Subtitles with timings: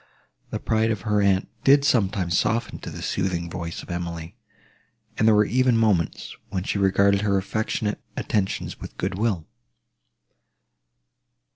[0.49, 4.35] The pride of her aunt did sometimes soften to the soothing voice of Emily,
[5.15, 9.45] and there even were moments, when she regarded her affectionate attentions with goodwill.